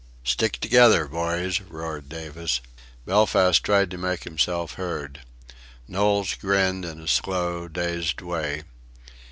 "Stick 0.23 0.59
together, 0.59 1.05
boys," 1.07 1.61
roared 1.61 2.09
Davis. 2.09 2.59
Belfast 3.05 3.63
tried 3.63 3.91
to 3.91 3.99
make 3.99 4.23
himself 4.23 4.73
heard. 4.73 5.21
Knowles 5.87 6.33
grinned 6.33 6.85
in 6.85 6.99
a 6.99 7.07
slow, 7.07 7.67
dazed 7.67 8.19
way. 8.19 8.63